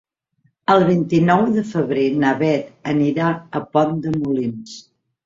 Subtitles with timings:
[0.75, 3.29] El vint-i-nou de febrer na Beth anirà
[3.61, 4.73] a Pont de Molins.